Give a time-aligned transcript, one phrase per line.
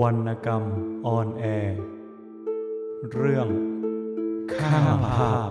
[0.00, 0.64] วรรณกรรม
[1.06, 1.78] ออนแอร์
[3.12, 3.48] เรื่อง
[4.56, 5.48] ข้าภาพ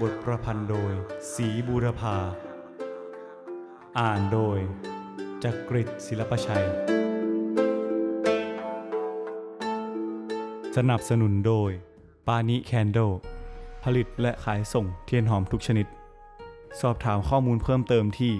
[0.00, 0.92] บทประพันธ์โดย
[1.32, 2.16] ศรีบูรพา
[3.98, 4.58] อ่านโดย
[5.42, 6.66] จักริดศิลปชัย
[10.76, 11.70] สนับสนุนโดย
[12.26, 12.98] ปานิแคนโด
[13.84, 15.86] ผลิตและขายส่งเทียนหอมทุกชนิด
[16.80, 18.34] สอบถามข้อมูลเพิ่มเติมที่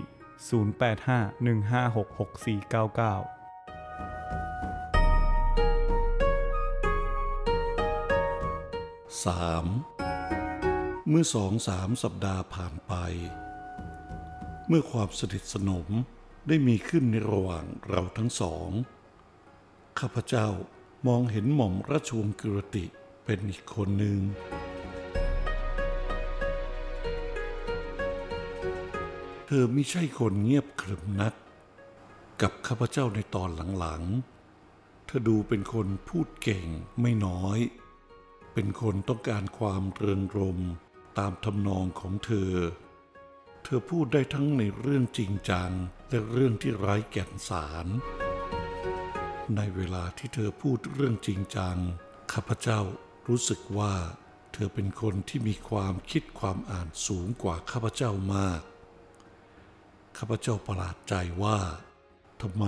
[3.25, 3.36] 0851566499
[9.25, 9.65] สาม
[11.09, 12.95] เมื่อสองสามสัปดาห์ผ่านไป
[14.69, 15.89] เมื่อความสนิทสนม
[16.49, 18.69] ได้มีขึ้นในระหว่างเราทั้งสอง
[19.99, 20.49] ข้าพเจ้า
[21.07, 22.85] มองเห็นหม่อมราชวงศ์กิรติ
[23.25, 24.19] เป็นอีกคนหนึ่ง
[29.47, 31.35] เธอไม่ใช่คนเงียบขรึมนัก
[32.43, 36.67] กับข้าพเจ้าในตอนหลังๆ เธอดูเป็นคนพูดเก่ง
[37.01, 37.59] ไม่น้อย
[38.59, 40.59] เป็นคนต้องการความเริงรม
[41.19, 42.53] ตามทำนองของเธอ
[43.65, 45.71] เธอพูดได้ทั้งในเรื่องจริงจัง
[46.11, 47.87] และเรื่องที่ไร้แก่นสาร
[49.57, 51.77] ในเวลาที่เธอพูดเรื่องจริงจัง
[52.33, 52.81] ข้าพเจ้า
[53.29, 53.95] รู้สึกว่า
[54.53, 58.63] เธอเป็นคนที่มีความคิดความอ่านสูงกว่าข้าพเจ้ามาก
[60.19, 61.59] ข้าพเจ้าประหลาดใจว่า
[62.43, 62.67] ทำไม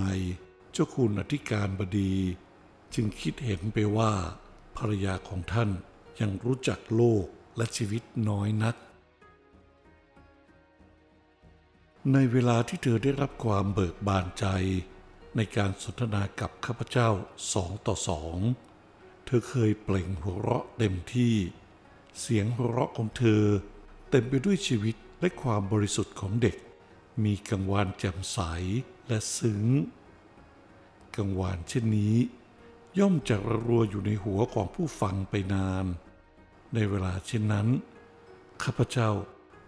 [0.71, 2.15] เจ้าคุณอธิการบดี
[2.93, 4.13] จึงคิดเห็นไปว่า
[4.79, 5.69] ภรรยาของท่าน
[6.21, 7.25] ยังรู้จักโลก
[7.57, 8.75] และชีวิตน้อยนัก
[12.13, 14.45] ในเวลาที่เธอได้รับความเบิกบานใจ
[15.35, 17.09] ในการสนทนากับข้าพเจ้า
[17.53, 18.37] สองต่อสอง
[19.25, 21.35] เธอเคยเปล่งหัวเราะเต็มที่
[22.19, 23.43] เสียงหัวเราะของเธอ
[24.09, 26.55] เต็มไปด้วยชีวิตและความบริสุทธิ์ของเด็ก
[27.23, 28.39] มีกังวานแจ่มใส
[29.07, 29.63] และซึ้ง
[31.15, 32.15] กังวานเช่นนี้
[32.97, 35.85] ย่อมจะระรัวอยู่ในหัวของผู้ฟังไปนาน
[36.73, 37.67] ในเวลาเช่นนั้น
[38.63, 39.09] ข้าพเจ้า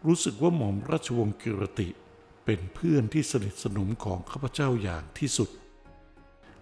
[0.05, 1.89] รู้สึกว่าหม่อมราชวงศ์กิรติ
[2.45, 5.49] เป็นเพื่อนที่สนิทสนมของข้าพเจ้าอย่างที่สุด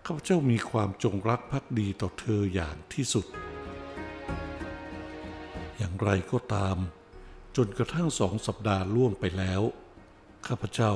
[0.05, 3.25] ข้าพเจ้ามีความจงรักภักดีต่อเธออย่างที่สุด
[5.77, 6.77] อย่างไรก็ตาม
[7.55, 9.61] จนกระทั่งสองสัปดาห์ล่วงไปแล้ว
[10.47, 10.91] ข้าพเจ้า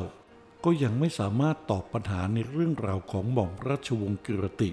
[0.63, 4.69] ก็ยังไม่สามารถตอบปัญหาในเรื่องราวของหม่อมราชวงศ์กิรติ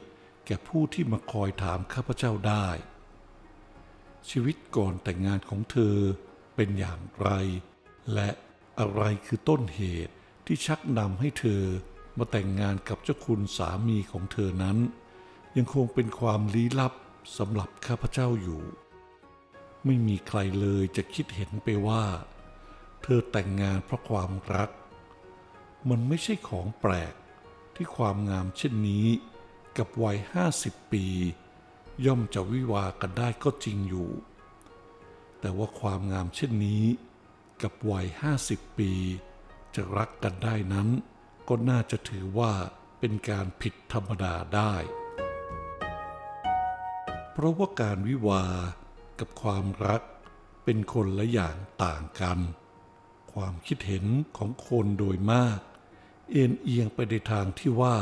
[0.51, 2.69] ก่ผู้ที่มาคอยถามข้าพเจ้าได้
[4.31, 5.97] ชีวิตก่อนแต่งงานของเธอ
[6.57, 7.29] เป็นอย่างไร
[8.15, 8.29] และ
[8.79, 10.15] อะไรคือต้นเหตุ
[10.47, 11.63] ที่ชักนำให้เธอ
[12.19, 14.79] มาแต่งงานกับเจ้าคุณสามีของเธอนั้น
[15.57, 16.93] ยังคงเป็นความลี้ลับ
[17.39, 18.63] สำหรับข้าพเจ้าอยู่
[19.85, 22.05] ไม่มีใครเลยจะคิดเห็นไปว่า
[23.03, 24.71] เธอแต่งงานเพราะความรัก
[25.91, 27.15] มันไม่ใช่ของแปลก
[27.75, 29.07] ที่ความงามเช่นนี้
[29.79, 31.07] กับวัยห้าสิบปี
[32.07, 34.11] ย่อมจะวิวากันได้ก็จริงอยู่
[35.41, 36.85] แต่ว่าความงามเช่นนี้
[37.63, 38.93] กับวัยห้าสิบปี
[39.75, 40.89] จะรักกันได้นั้น
[41.49, 42.53] ก็น่าจะถือว่า
[42.99, 44.75] เป็นการผิดธรรมดาได้
[47.33, 48.45] เพราะว่าการวิวา
[49.21, 50.03] กับความรัก
[50.65, 52.39] เป็นคนละอย่างต่างกัน
[53.33, 54.07] ความคิดเห็น
[54.37, 55.61] ของคนโดยมาก
[56.31, 57.97] เอ็นเอียงไปในทางที่ว่า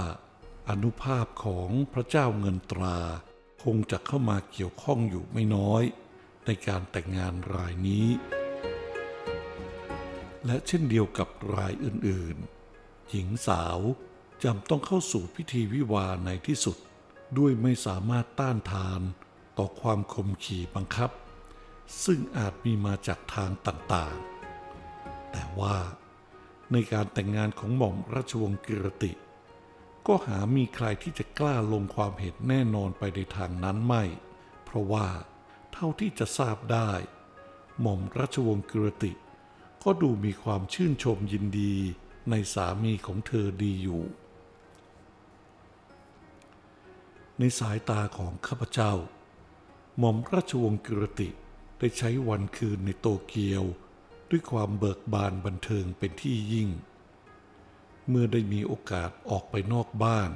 [0.68, 2.98] อนุภาพของพระเจ้าเงินตรา
[3.64, 5.82] คงจะเข้ามาเกี่ยวข้องอยู่ไม่น้อย
[6.46, 8.06] ในการแต่งงานรายนี้
[10.46, 13.78] และเช่นเดียวกับรายอื่นๆ หญิงสาว
[14.44, 16.76] จำต้องเข้าสู่พิธีวิวาในที่สุด
[17.38, 19.00] ด้วยไม่สามารถต้านทาน
[19.58, 21.10] ต่อความคมขี่บังคับ
[22.04, 25.76] ซึ่งอาจมีมาจากทางต่างๆ แต่ว่า
[26.72, 29.12] ในการแต่งงานของหม่อมราชวงศ์กิรติ
[30.10, 34.04] ก็หามีใครที่จะกล้าลงความเห็นแน่นอนไปในทางนั้นไม่
[34.64, 35.08] เพราะว่า
[35.72, 36.90] เท่าที่จะทราบได้
[37.80, 39.12] หม่อมราชวงศ์กิรติ
[39.82, 41.74] ก็ดูมีความชื่นชมยินดี
[42.30, 44.02] ในสามีของเธอดีอยู่
[47.38, 48.92] ในสายตาของข้าพเจ้า
[49.98, 51.28] หม่อมราชวงศ์กิรติ
[51.78, 53.64] ได้ใช้วันคืนในโตเกียว
[54.30, 56.68] ด้วยความเบิกบานบันเทิงเป็นที่ยิ่ง
[58.08, 60.30] เมื่อได้มีโอกาสออกไปนอกบ้าน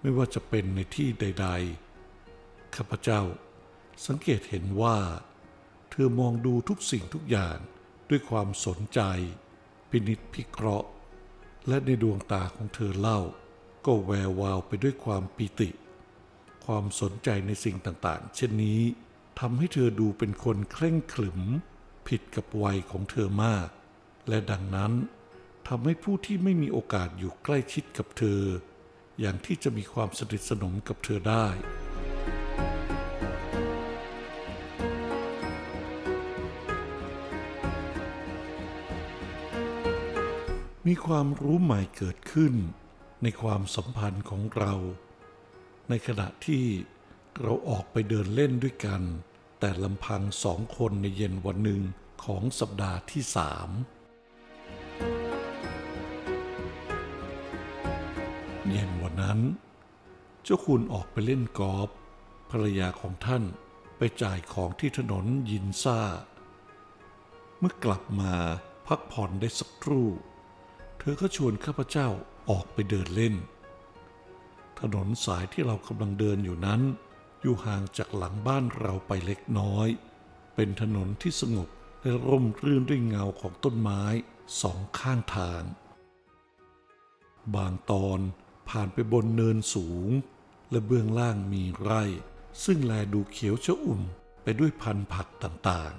[0.00, 1.48] ไม่ว่าจะเป็นในที่ใด
[2.10, 3.20] ๆ ข้าพเจ้า
[4.06, 4.98] สังเกตเห็นว่า
[5.90, 7.56] เธอมองดูทุกสิ่งทุกอย่าง
[8.10, 9.00] ด้วยความสนใจ
[9.90, 10.88] พินิจพิเคราะห์
[11.68, 13.20] และในดวงตาของเธอเล่า
[13.86, 15.70] ก็แวววาวไปด้วยความปิติ
[16.64, 18.80] ความสนใจในสิ่งต่างๆ เช่นนี้
[19.40, 21.40] ทำให้เธอดูเป็นคนเคร่งขรึม
[22.08, 23.68] ผิดกับวัยของเธอมาก
[24.28, 24.92] และดังนั้น
[25.72, 28.42] ทำให้ผู้ที่ไม่มีโอกาสอยู่ใกล้ชิดกับเธอ
[29.20, 31.46] อย่างที่จะมีความสนิทสนมกับเธอได้
[40.86, 42.54] มีความรู้ใหม่เกิดขึ้น
[43.22, 44.74] ในความสัมพันธ์ของเรา
[45.88, 46.64] ในขณะที่
[47.42, 49.02] เราออกไปเดินเล่นด้วยกัน
[49.60, 51.82] แต่ลำพังสองคนในเย็นวันหนึ่ง
[52.24, 53.70] ของสัปดาห์ที่สาม
[58.72, 59.40] เย็นวันนั้น
[60.42, 61.88] เจ้าคุณออกไปเล่นกอล์ฟ
[62.50, 63.42] ภรรยาของท่าน
[63.98, 66.00] ไปจ่ายของที่ถนนยินซ่า
[67.58, 68.32] เมื่อกลับมา
[68.86, 70.08] พักผ่อนได้สักครู่
[70.98, 72.08] เธอก็ชวนข้าพเจ้า
[72.50, 73.34] ออกไปเดินเล่น
[74.80, 76.80] ถนนสายที่เรากำลังเดินอยู่นั้น
[77.42, 79.88] อยู่ห่างจากหลังบ้านเราไปเล็กน้อย
[80.54, 81.68] เป็นถนนที่สงบ
[82.02, 84.02] และร่มรื่นด้วยเงาของต้นไม้
[84.62, 85.62] สองข้างทาง
[87.54, 88.20] บางตอน
[88.70, 90.08] ผ่านไปบนเนินสูง
[90.70, 92.02] และเบื้องล่างมีไร่
[92.64, 94.00] ซึ่งแลดูเขียวชอุ่ม
[94.42, 95.92] ไปด้วยพันธุ์ผักต่าง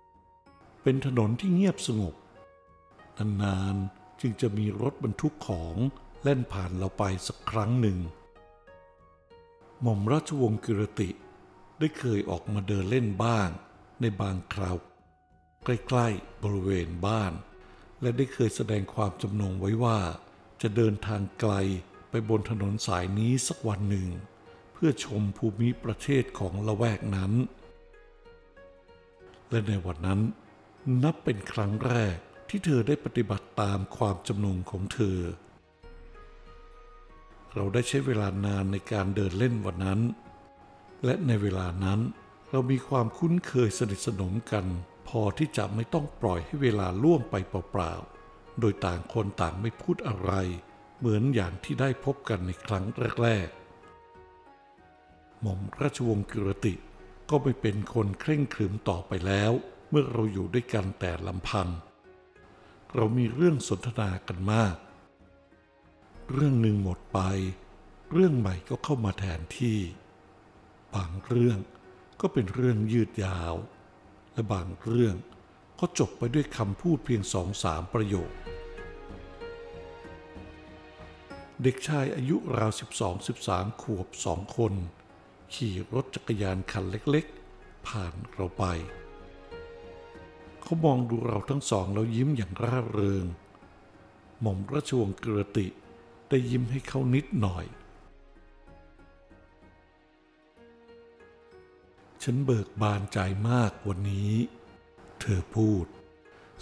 [0.00, 2.14] ๆ เป็นถนนที่เงียบสงบ
[3.42, 5.76] นานๆจึงจะมีรถบรรทุกของ
[6.22, 7.98] แล่นผ่านเราไปสักครั้งหนึ่ง
[9.82, 11.10] หม่อมราชวงศ์กิรติ
[11.78, 13.48] ได้เคยออกมาเดินเล่นบ้าง
[14.00, 14.76] ในบางคราว
[15.64, 17.32] ใกล้ ๆ บริเวณบ้าน
[18.00, 19.98] และได้เคยแสดงความจำนงไว้ว่า
[20.62, 21.54] จะเดินทางไกล
[22.10, 24.08] ไปบนถนนสายนี้สักวันหนึ่ง
[24.72, 27.32] เพื่อชมภูมิประเทศของละแวกนั้น
[29.50, 30.20] และในวันนั้น
[31.02, 32.16] นับเป็นครั้งแรก
[32.48, 35.18] ที่เธอได้ปฏิบัติตามความจำนงของเธอ
[37.54, 40.00] เราได้ใช้เวลานานในการเดินเล่นวันนั้น
[41.04, 42.00] และในเวลานั้น
[42.50, 44.66] เรามีความคุ้นเคยสนิทสนมกัน
[45.08, 48.21] พอที่จะไม่ต้องปล่อยให้เวลาล่วงไปเปล่าๆ
[48.60, 50.32] โดยต่างคนต่างไม่พูดอะไร
[50.98, 52.84] เหมือนอย่างที่ได้พบกันในครั้ง
[53.22, 56.74] แรกๆ หม่อมราชวงศ์กิรติ
[57.30, 59.52] ก็ไม่เป็นคนเคร่งขรึมต่อไปแล้ว
[59.90, 61.68] เมื่อเราอยู่ด้วยกันแต่ลำพัง
[62.94, 64.76] เรามีเรื่องสนทนากันมาก
[66.32, 67.20] เรื่องหนึ่งหมดไป
[68.12, 69.78] เรื่องใหม่ก็เข้ามาแทนที่
[70.94, 71.58] บางเรื่อง
[72.20, 73.54] ก็เป็นเรื่องยืดยาว
[74.32, 75.14] และบางเรื่อง
[75.84, 78.30] ก็จบไปด้วยคำพูดเพียงสองสามประโยค
[81.62, 82.70] เด็กชายอายุราว
[83.26, 84.72] 12-13 ขวบสองคน
[85.54, 88.64] ขี่รถจักรยานคันเล็กๆ ผ่านเราไป
[90.62, 93.24] เขามองดูเราทั้งสองแล้วยิ้มอย่างร่าเริง
[94.40, 95.66] หม่อมราชวงศ์กระติ
[96.28, 97.66] ได้ยิ้มให้เขานิดหน่อย
[102.22, 103.18] ฉันเบิกบานใจ
[103.48, 104.34] มากวันนี้
[105.24, 105.86] เธอพูด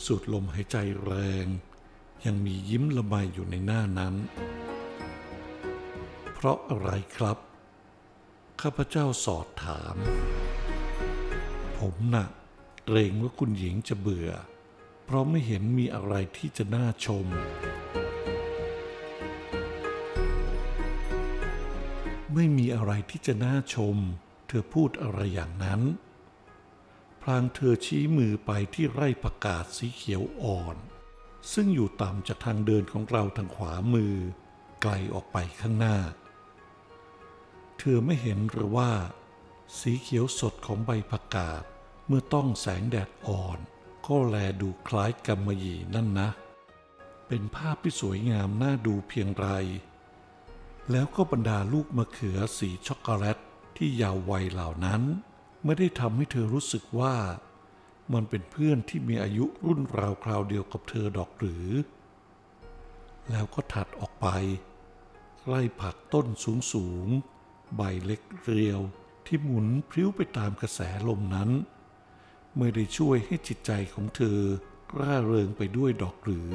[0.04, 1.12] สูดลมหายใจแร
[1.44, 1.46] ง
[2.24, 4.14] ยังมียิ้มละไมอยู่ในหน้านั้น
[6.32, 7.38] เพราะอะไรครับ
[8.60, 9.96] ข้าพเจ้าสอดถาม
[11.78, 12.26] ผมน่ะ
[12.84, 14.30] เกรงว่าคุณหญิงจะเบื่อ
[15.04, 17.26] เพราะไม่เห็นมีอะไรที่จะน่าชม
[22.34, 23.96] ไม่มีอะไรที่จะน่าชม
[24.48, 25.82] เธอพูดอะไรอย่างนั้น
[27.22, 30.76] พลางเธอชี้มือไปที่ไร่ผักกาดสีเขียวอ่อน
[31.52, 34.14] ซึ่งอยู่ต่ำจากทางเดินของเราทางขวามือ
[34.82, 35.96] ไกลออกไปข้างหน้า
[37.78, 38.90] เธอไม่เห็นหรือว่า
[39.78, 41.62] สีเขียวสดของใบผักกาด
[42.06, 43.58] เมื่อต้องแสงแดดอ่อน
[44.06, 46.28] ก็แลดูคล้ายกำมะหยี่นั่นนะ
[47.28, 49.46] เป็นภาพที่สวยงามน่าดูเพียงไร
[50.90, 53.38] แล้วก็บรรดาลูกมะเขือสีช็อกโกแลต
[53.76, 55.02] ที่ยาววัยเหล่านั้น
[55.64, 57.14] ไม่ได้ทำให้เธอรู้สึกว่า
[58.12, 61.68] มันเป็นเพื่อนที่มีอายุรุ่นราวคราวเดียวกับเธอดอกหรือ
[63.30, 64.26] แล้วก็ถัดออกไป
[65.46, 68.80] ไร่ผักต้นสูงสูงๆใบเล็กเรียว
[69.26, 71.50] ที่หมุนพลิ้วไปตามกระแสลมนั้น
[72.58, 74.38] ไม่ได้ช่วยให้จิตใจของเธอ
[74.98, 76.52] ร่าเริงไปด้วยดอกหรือ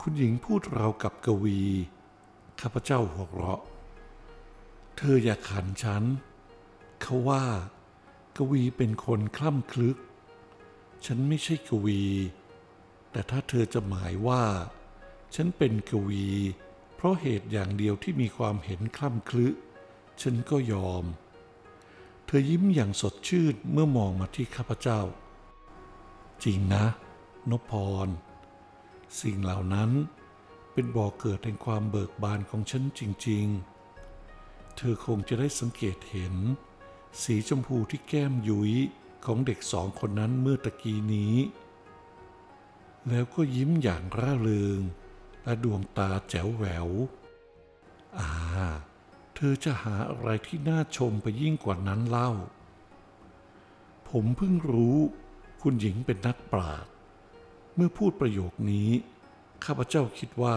[0.00, 1.60] คุณหญิงพูดราวกับกวี
[2.60, 3.60] ข้าพเจ้าหัวเราะ
[4.96, 6.04] เธออย่าขันฉัน
[7.02, 7.44] เขาว่า
[8.36, 9.98] กวีเป็นคนคล่ำคลึก
[11.06, 12.02] ฉันไม่ใช่กวี
[13.10, 14.42] แต่ถ้าเธอจะหมายว่า
[15.34, 16.26] ฉันเป็นกวี
[16.96, 19.54] เพราะเหตุอย่างเดียวที่มีความเห็นคล่ำคลึก
[20.22, 21.04] ฉันก็ยอม
[22.26, 25.00] เธอยิ้มอย่างสดชื่นเมื่อมองมาที่ข้าพเจ้า
[26.44, 26.84] จริงนะ
[27.50, 27.72] นพพ
[28.06, 28.08] ร
[29.20, 29.90] สิ่งเหล่านั้น
[30.72, 33.44] เป็นบ่อกเกิดแห่งความเบิกบานของฉันจริง
[34.10, 36.34] ๆ เธอคงจะได้สังเกตเห็น
[37.20, 38.72] สีชมพูที่แก้มยุ้ย
[39.24, 41.36] ของเด็กสองคนนั้นเมื่อตะกี้นี้
[43.08, 44.80] แล้วก็ยิ้มอย่างร่าเริง
[45.44, 46.88] และดวงตาแจ๋วแหวว
[48.18, 48.30] อ่า
[49.34, 52.30] เธอจะหาอะไรที่น่าชมไปยิ่งกว่านั้นเล่า
[54.10, 54.98] ผมเพิ่งรู้
[55.62, 56.92] คุณหญิงเป็นนักปราชญ์
[57.74, 58.90] เมื่อพูดประโยคนี้
[59.64, 60.56] ข้าพเจ้าคิดว่า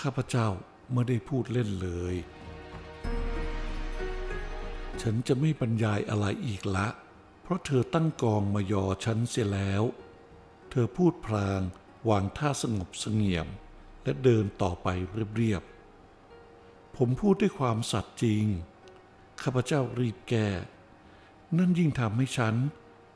[0.00, 0.48] ข้าพเจ้า
[0.92, 2.14] ไม่ได้พูดเล่นเลย
[5.10, 6.88] ฉันจะไม่บรรยายอะไรอีกละ
[7.42, 9.82] เพราะเธอตั้งกองมายอฉันเสียแล้ว
[10.70, 11.60] เธอพูดพลาง
[12.08, 13.48] วางท่าสงบเสงี่ยม
[14.02, 14.88] และเดินต่อไป
[15.36, 18.44] เรียบๆ ผมพูดด้วยความสัตย์จริง
[19.42, 20.48] ข้าพเจ้ารีบแก้
[21.58, 22.54] นั่นยิ่งทำให้ฉัน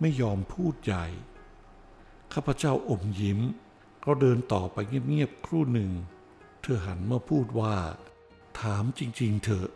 [0.01, 1.07] ไม่ยอมพูดใหญ่
[2.35, 3.41] ข้าพเจ้าอมยิ้ม
[4.05, 5.91] ก็เดินต่อไปเงียบๆ ครู่หนึ่ง
[6.63, 7.75] เธอหันมาพูดว่า
[8.61, 9.69] ถามจริง ๆ เถอะ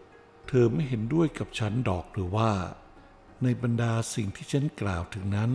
[0.47, 2.51] เธอไม่เห็นด้วยกับฉันดอกหรือว่า
[3.43, 5.51] ในบรรดาสิ่งที่ฉันกล่าวถึงนั้น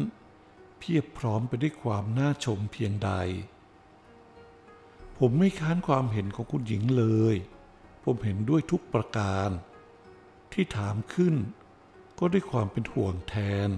[0.80, 3.12] เพียบพร้อมไปด้วยความน่าชมเพียงใด
[5.18, 7.36] ผมไม่ค้านความเห็นของคุณหญิงเลย
[8.04, 9.50] ผมเห็นด้วยทุกประการ
[10.52, 11.36] ที่ถามขึ้น
[12.20, 13.36] ก็ด้วยความเป็นห่วงแท
[13.68, 13.70] น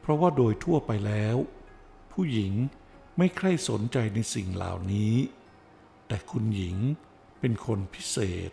[0.00, 1.36] เพราะว่าโดยทั่วไปแล้ว
[2.12, 2.52] ผู้หญิง
[3.18, 5.14] ไม่ใคร่สนใจในสิ่งเหล่านี้
[6.06, 6.76] แต่คุณหญิง
[7.40, 8.16] เป็นคนพิเศ
[8.48, 8.50] ษ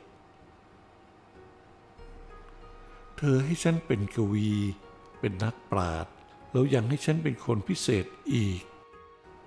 [3.22, 4.50] เธอให้ฉันเป็นกวี
[5.20, 6.14] เป็นนักปราชญ์
[6.52, 8.62] แล้วยังให้ฉันเป็นคนพิเศษอีก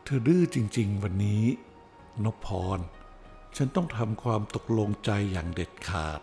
[0.04, 1.44] เธอดื้อจริง ๆ วันนี้
[2.24, 2.78] นพพร
[3.56, 6.20] ฉันต้องทำความตกลงใจอย่างเด็ดขาด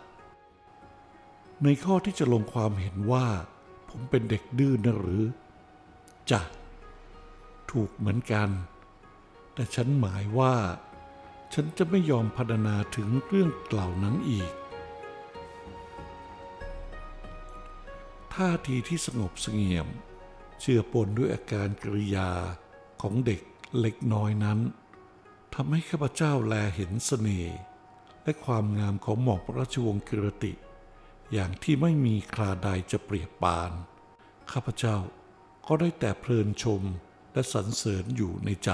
[1.62, 3.26] ในข้อที่จะลงความเห็นว่า
[3.88, 5.24] ผมเป็นเด็กดื้อนะหรือ
[6.30, 6.40] จ้ะ
[7.70, 8.48] ถูกเหมือนกัน
[9.54, 10.54] แต่ฉันหมายว่า
[11.54, 14.50] ฉันจะไม่ยอมพรรณนาถึงเรื่องเหล่านั้นอีก
[18.34, 19.88] ท่าทีที่สงบเสงี่ยม
[20.60, 22.30] เชื่อปนด้วยอาการกริยา
[23.02, 23.40] ของเด็ก
[23.80, 24.58] เล็กน้อยนั้น
[25.54, 27.56] ทำให้ข้าพเจ้าแลเห็นเสน่ห์
[28.24, 30.52] และความงามของหม่อมราชวงศ์กิรติ
[31.32, 33.72] อย่างที่ไม่มีคราใดจะเปรียบปาน
[34.52, 34.96] ข้าพเจ้า
[35.66, 36.82] ก็ได้แต่เพลินชม
[37.32, 38.70] และสรรเสริญอยู่ในใจ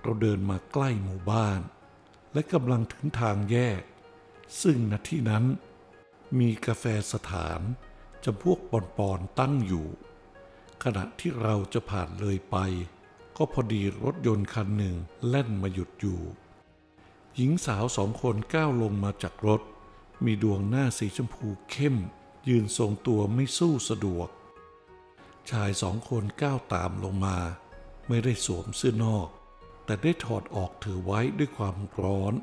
[0.00, 1.60] เราเดินมาใกล้หมู่บ้าน
[2.32, 3.80] และกำลังถึงทางแยก
[4.62, 5.44] ซึ่งณที่นั้น
[6.38, 7.60] มีกาแฟสถาน
[8.24, 8.58] จำพวก
[8.98, 9.86] ปอนๆตั้งอยู่
[10.84, 12.56] ขณะที่เราจะผ่านเลยไป
[13.36, 14.96] ก็พอดีรถยนต์คันหนึ่ง
[15.28, 16.20] แล่นมาหยุดอยู่
[17.36, 19.62] หญิงสาวสองคนก้าวลงมาจากรถ
[20.24, 21.96] มีดวงหน้าสีชมพูเข้ม
[22.48, 24.28] ยืนทรงตัวไม่สู้สะดวก
[25.50, 27.36] ชายสองคนก้าวตามลงมา
[28.08, 29.28] ไม่ได้สวมเสื้อนอก
[29.84, 32.34] แต่ได้ถอดออกถือไว้ด้วยความร้อน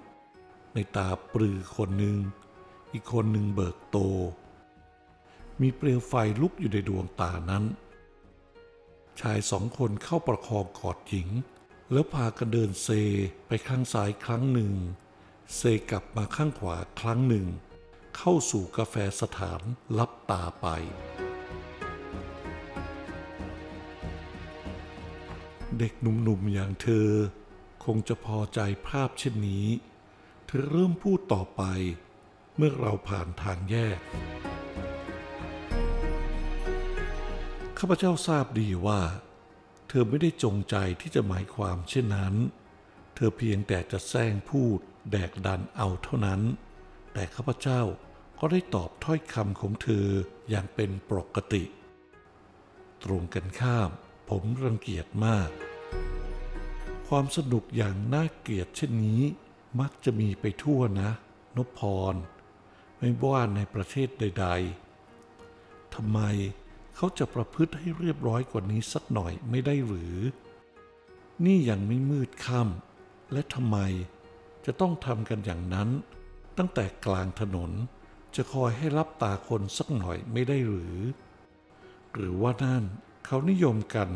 [0.73, 2.17] ในตาปรือคนหนึ่ง
[2.93, 3.97] อีกคนหนึ่งเบิกโต
[5.61, 7.63] มีเปลวไฟลุกอยู่ในดวงตานั้น
[9.19, 11.29] ชายสองคนเข้าประคองกอดหญิง
[11.91, 12.87] แล้วพากันเดินเซ
[13.47, 14.73] ไปข้างซ้ายครั้งหนึ่ง
[15.55, 17.47] เซกลับมาข้างขวาครั้งหนึ่ง
[18.17, 19.61] เข้าสู่กาแฟสถาน
[19.97, 20.67] ลับตาไป
[25.77, 27.09] เด็กหนุ่มๆอย่างเธอ
[27.85, 29.67] คงจะพอใจภาพเช่นนี้
[30.45, 31.61] เธอเริ่มพูดต่อไป
[32.63, 33.99] มื่อเราผ่านทางแยก
[37.79, 39.01] ข้าพเจ้าทราบดีว่า
[39.87, 42.35] เธอไม่ได้จงใจที่จะหมายความเช่นนั้น
[43.15, 44.79] เธอเพียงแต่จะแซงพูด
[45.11, 46.41] แดกดันเอาเท่านั้น
[47.13, 47.81] แต่ข้าพเจ้า
[48.39, 50.07] ก็ได้ตอบถ้อยคำของเธอ
[50.49, 51.63] อย่างเป็นปกติ
[53.03, 53.89] ตรงกันข้าม
[54.29, 55.49] ผมรังเกียจมาก
[57.07, 59.23] ความสนุกอย่างน่าเกลียดเช่นนี้
[59.79, 61.09] มักจะมีไปทั่วนะ
[61.57, 61.81] นพพ
[62.13, 62.15] ร
[63.03, 64.47] ไม่ว่าในประเทศใด
[65.21, 66.19] ๆทำไม
[66.95, 70.17] เขาจะประพฤติให้เรียบร้อยกว่านี้สักหน่อยไม่ได้หรือ
[71.45, 73.77] นี่ยังไม่มืดค่ำและทำไม
[74.65, 75.89] จะต้องทำกันอย่างนั้น
[76.57, 77.71] ตั้งแต่กลางถนน
[78.35, 80.99] จะคอยให้รับตาคนสักหน่อยไม่ได้หรือ
[82.13, 82.83] หรือว่านั่น
[83.25, 84.09] เขานิยมกัน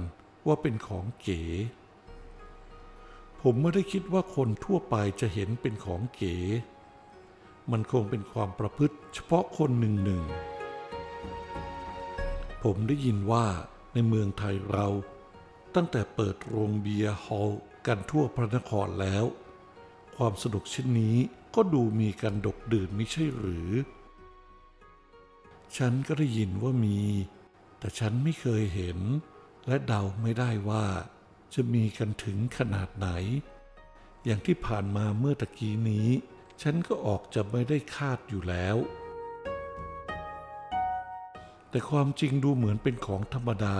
[0.47, 1.41] ว่าเป็นของเก๋
[3.41, 6.35] ผมไม่ได้คิดว่าคนทั่วไปจะเห็นเป็นของเก๋
[7.71, 10.21] มันคงเป็นความประพฤติเฉพาะคนหนึ่งหนึ่ง
[12.63, 13.45] ผมได้ยินว่า
[13.93, 14.87] ในเมืองไทยเรา
[15.75, 19.25] ตั้งแต่เปิดโรงเบียร์ฮอล์กันทั่วพระนครแล้ว
[20.15, 21.17] ความสนุกเช่นนี้
[21.55, 23.69] ก็ดูมีกันดกดื่นไม่ใช่หรือ
[25.77, 26.99] ฉันก็ได้ยินว่ามี
[27.79, 28.99] แต่ฉันไม่เคยเห็น
[29.67, 30.85] และเดาไม่ได้ว่า
[31.53, 33.09] จะมีกันถึงขนาดไหน
[34.25, 36.09] อย่างที่ผ่านมาเมื่อตะกี้นี้
[36.61, 38.77] ฉันก็ออกจะไม่ได้คาดอยู่แล้ว
[41.69, 43.77] แต่ความจริงดูเหมือนเป็นของธรรมดา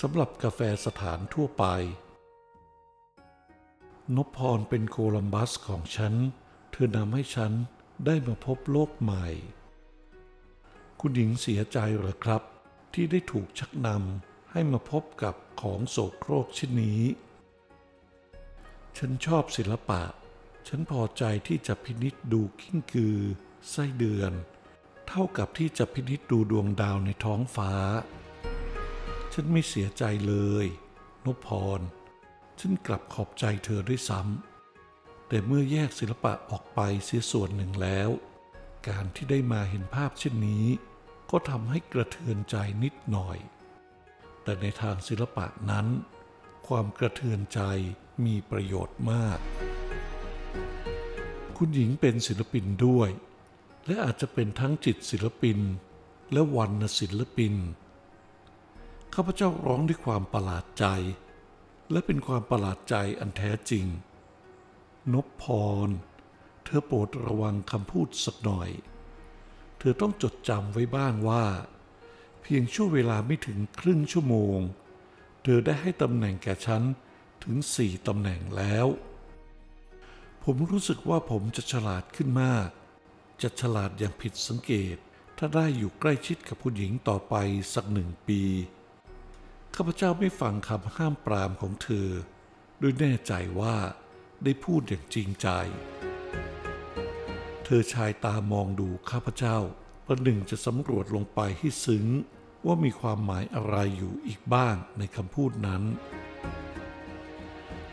[0.00, 1.64] สำหรับกาแฟสถานทั่วไป
[4.16, 6.14] นพพรเป็นโคลัมบัสของฉัน
[6.72, 7.52] เธอนำให้ฉัน
[8.06, 9.26] ได้มาพบโลกใหม่
[11.00, 12.42] คุณหญิงเสียใจหรอครับ
[12.94, 17.02] ที่ได้ถูกชักนำให้มาพบกับของโสโครกเช่นนี้
[18.98, 20.02] ฉันชอบศิลปะ
[20.68, 23.18] ฉันพอใจที่จะพินิจดูกิ้งกือ
[23.70, 24.32] ไส้เดือน
[25.08, 27.72] เท่ากับที่จะพินิจดูดวงดาวในท้องฟ้า
[29.32, 30.66] ฉันไม่เสียใจเลย
[31.24, 31.80] นพพร
[32.60, 38.10] ฉันกลับขอบใจเธอด้วยซ้ำแต่เมื่อแยกศิลปะออกไปเสียส่วนหนึ่งแล้ว
[38.88, 40.66] การที่ได้มาเห็นภาพเช่นนี้
[41.30, 43.38] ก็ทำให้กระเทือนใจนิดหน่อย
[44.42, 45.86] แต่ในทางศิลปะนั้น
[46.66, 47.60] ความกระเทือนใจ
[48.24, 49.40] มีประโยชน์มาก
[51.56, 53.10] คุณหญิงเป็นศิลปินด้วย
[53.86, 55.58] และอาจจะเป็นทั้งจิตศิลปิน
[56.32, 57.54] และวรรณศิลปิน
[59.14, 60.86] ข้าพเจ้าร้องด้วยความประหลาดใจ
[61.90, 63.86] และเป็นความประหลาดใจอันแท้จริง
[65.12, 65.44] นพพ
[65.86, 65.88] ร
[66.64, 68.70] เธอโปรดระวังคำพูดสักหน่อย
[69.78, 71.44] เธอต้องจดจำไว้บ้างว่า
[72.42, 74.58] เพียงช่วงเวลาไม่ถึงครึ่งชั่วโมง
[75.42, 76.82] เธอได้ให้ตำแหน่งแก่ฉัน
[77.42, 78.86] ถึงสี่ตำแหน่งแล้ว
[80.48, 82.68] ผมรู้สึกว่าผมจะฉลาดขึ้นมาก
[83.42, 84.96] จะฉลาดอย่างผิดสังเกต
[85.38, 87.34] ถ้าได้อยู่ใกล้ชิดกับผู้หญิงต่อไป
[87.74, 88.42] สักหนึ่งปี
[89.74, 92.08] ข้าพเจ้าไม่ฟังคำห้ามปรามของเธอ
[92.78, 93.76] โดยแน่ใจว่า
[94.44, 95.48] ได้พูดอย่างจริงใจ
[97.64, 99.56] เธอชายตามองดูข้าพเจ้า
[100.06, 102.06] ประหนึ่งจะสำรวจลงไปให้ซึ้ง
[102.66, 105.82] ว่ามีความหมายอะไรอยู่อีกบ้างในคำพูดนั้น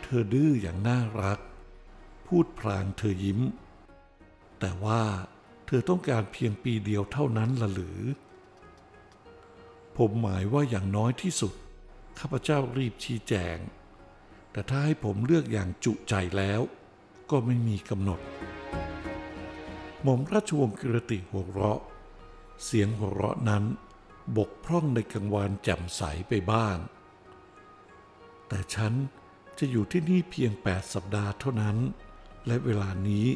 [0.02, 1.38] เธอดื้ออย่างน่ารัก
[2.38, 3.40] พูดพลางเธอยิ้ม
[4.60, 5.02] แต่ว่า
[5.66, 8.00] เธอต้องการเพียงปีเดียวเท่านั้นละหรือ
[9.96, 11.54] ผมหมายว่าอย่างน้อยที่สุด
[12.18, 13.58] ข้าพเจ้ารีบชี้แจง
[14.52, 16.60] แต่ถ้าให้ผมเลือกอย่างจุใจแล้ว
[17.30, 18.20] ก็ไม่มีกำหนด
[20.02, 21.80] หม่อมราชวงศ์กิรติหัวเราะ
[22.64, 23.64] เสียงหัวเราะนั้น
[24.36, 26.76] บกพร่องในกังวานแจ่มใสไปบ้าง
[28.48, 28.92] แต่ฉัน
[29.58, 31.78] จะอยู่ที่นี่เพียง 8 สัปดาห์เท่านั้น
[32.46, 33.26] และเวลานี้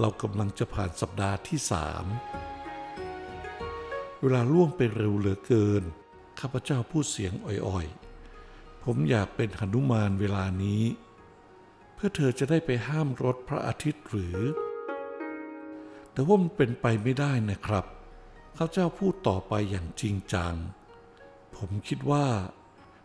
[0.00, 2.04] เรากำลังจะผ่านสัปดาห์ที่สาม
[4.20, 5.82] เวลาล่วงไปเร็วเหลือเกิน
[6.40, 10.82] ข้าพเจ้าพูดเสียงอ่อยๆ ผมอยากเป็นหนุมานเวลานี้
[11.94, 14.38] เพื่อเธอจะได้ไปห้ามรถพระอาทิตย์หรือ
[16.12, 17.84] แต่ว่ามันเป็นไปไม่ได้นะครับ
[18.56, 20.54] ข้าพเจ้าพูดต่อไปอย่างจริงจัง
[21.56, 22.26] ผมคิดว่า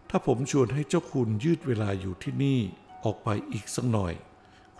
[0.09, 2.59] ถ้าผมชวนให้เจ้าคุณยืดเวลาอยู่ที่นี่
[3.03, 4.13] ออกไปอีกสักหน่อย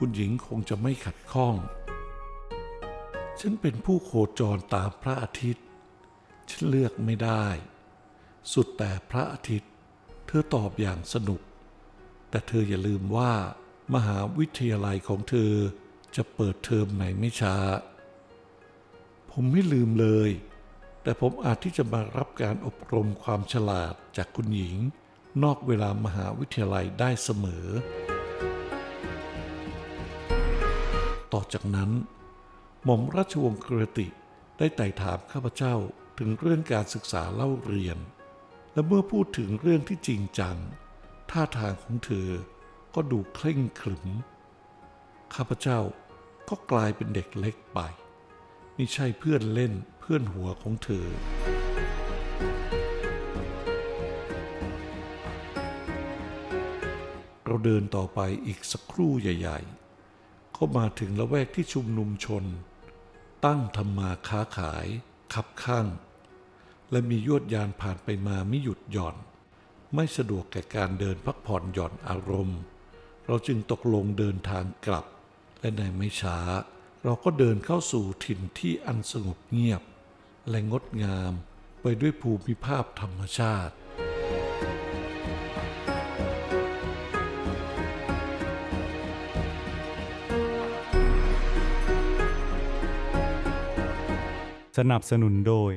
[0.05, 1.55] คุณหญิงคงจะไม่ขัดข้อง
[3.39, 5.65] ฉันเป็นผู้โคจรตามพระอาทิตย์
[6.49, 7.45] ฉันเลือกไม่ได้
[8.53, 9.71] สุดแต่พระอาทิตย์
[10.27, 11.41] เธอตอบอย่างสนุก
[12.29, 13.33] แต่เธออย่าลืมว่า
[13.93, 15.51] มหาวิทยาลัยของเธอ
[16.15, 17.57] จะเปิดเทอมไหนไม่ช้า
[19.31, 20.29] ผมไม่ลืมเลย
[21.03, 24.77] แต่ผมอาจที่จะมารับการอบรมความฉลาดจากคุณหญิง
[25.43, 27.67] นอกเวลามหาวิทยาลัยได้เสมอ
[31.33, 31.91] ต่อจากนั้น
[32.83, 34.07] หม่อมราชวงศ์กรติ
[34.57, 35.75] ได้ไต่ถามข้าพเจ้า
[36.17, 37.97] ถึงเรื่องการศึกษาเล่าเรียน
[38.73, 40.57] และเมื่อพูดถึงเรื่องที่จริงจัง
[41.31, 42.29] ท่าทางของเธอ
[42.95, 44.05] ก็ดูเคร่งขรึม
[45.35, 45.79] ข้าพเจ้า
[46.49, 47.79] ก็กลายเป็นเด็กเล็กไป
[48.75, 51.05] ไม่ใช่เพื่อนเล่นเพื่อนหัวของเธอ
[57.45, 59.82] เราเดินต่อไปอีกสักครู่ใหญ่ ๆ
[60.65, 62.43] ก็มาถึงละแวกที่ชุมนุมชน
[63.45, 64.87] ตั้งทำมาค้าขาย
[65.33, 65.87] คับข้าง
[66.91, 69.15] และมียวดยานผ่านไปมาไม่หยุดหย่อน
[69.95, 72.59] ไม่สะดวกแก่การเดินพักผ่อนหย่อนอารมณ์
[73.25, 75.05] เราจึงตกลงเดินทางกลับ
[75.59, 76.37] และในไม่ช้า
[77.03, 79.81] เราก็เดินเข้าสู่ถิ่นที่อันสงบเงียบ
[80.49, 81.33] และงดงาม
[81.81, 83.73] ไปด้วยภูมิภาพธรรมชาติ
[94.77, 95.71] สนับสนุนโดย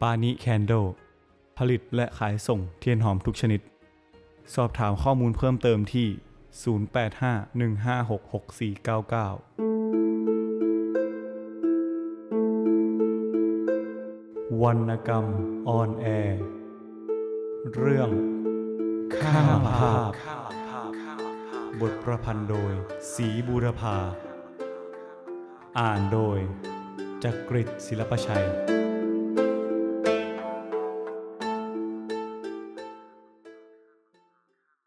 [0.00, 0.72] ปานิแคนโด
[1.58, 3.60] ผลิตและขายส่งเทียนหอมทุกชนิด
[4.54, 6.08] สอบถามข้อมูลเพิ่มเติมที่
[14.54, 15.26] 0851566499 วรรณกรรม
[15.68, 16.40] ออนแอร์
[17.76, 18.10] เรื่อง
[19.20, 20.12] ข้าภาพ
[21.80, 22.72] บทประพันธ์โดย
[23.12, 23.96] สีบูรพา
[25.78, 26.38] อ่านโดย
[27.24, 28.44] จักริดศิลปชัย